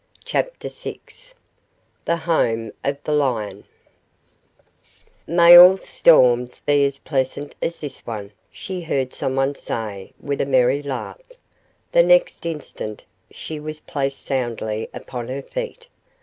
[0.25, 0.99] CHAPTER VI
[2.05, 3.65] THE HOME OF THE LION
[5.27, 10.47] "May all storms be as pleasant as this one!" she heard someone say, with a
[10.47, 11.21] merry laugh.
[11.91, 15.87] The next instant she was placed soundly upon her feet.